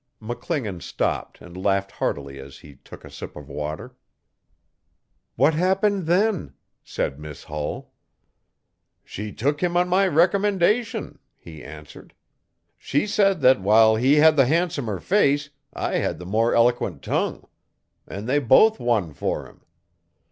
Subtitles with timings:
[0.19, 3.95] McClingan stopped and laughed heartily as he took a sip of water.
[5.35, 7.93] 'What happened then?' said Miss I lull.
[9.03, 12.15] 'She took him on my recommendation,' he answered.
[12.79, 17.45] 'She said that, while he had the handsomer face, I had the more eloquent tongue.
[18.07, 19.61] And they both won for him.